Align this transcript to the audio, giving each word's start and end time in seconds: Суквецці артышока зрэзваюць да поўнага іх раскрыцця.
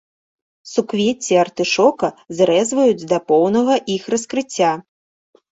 Суквецці 0.69 1.33
артышока 1.41 2.09
зрэзваюць 2.39 3.07
да 3.15 3.21
поўнага 3.31 3.79
іх 3.97 4.03
раскрыцця. 4.15 4.71